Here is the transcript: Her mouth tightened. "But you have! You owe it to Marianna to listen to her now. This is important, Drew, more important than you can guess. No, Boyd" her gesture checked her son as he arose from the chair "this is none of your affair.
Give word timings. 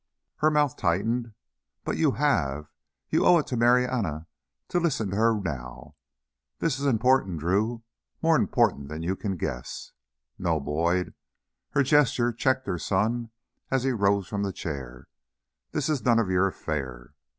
Her 0.37 0.49
mouth 0.49 0.77
tightened. 0.77 1.33
"But 1.83 1.95
you 1.95 2.13
have! 2.13 2.71
You 3.11 3.23
owe 3.23 3.37
it 3.37 3.45
to 3.45 3.55
Marianna 3.55 4.25
to 4.69 4.79
listen 4.79 5.11
to 5.11 5.15
her 5.15 5.39
now. 5.39 5.95
This 6.57 6.79
is 6.79 6.87
important, 6.87 7.37
Drew, 7.39 7.83
more 8.19 8.35
important 8.35 8.87
than 8.87 9.03
you 9.03 9.15
can 9.15 9.37
guess. 9.37 9.91
No, 10.39 10.59
Boyd" 10.59 11.13
her 11.75 11.83
gesture 11.83 12.33
checked 12.33 12.65
her 12.65 12.79
son 12.79 13.29
as 13.69 13.83
he 13.83 13.91
arose 13.91 14.27
from 14.27 14.41
the 14.41 14.51
chair 14.51 15.07
"this 15.69 15.87
is 15.87 16.03
none 16.03 16.17
of 16.17 16.31
your 16.31 16.47
affair. 16.47 17.13